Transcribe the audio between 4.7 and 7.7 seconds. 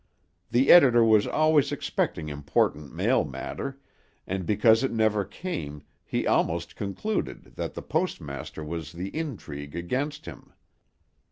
it never came he almost concluded